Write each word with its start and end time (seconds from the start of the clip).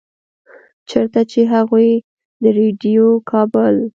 چرته 0.89 1.19
چې 1.31 1.39
هغوي 1.53 1.91
د 2.41 2.43
ريډيؤ 2.57 3.09
کابل 3.29 3.75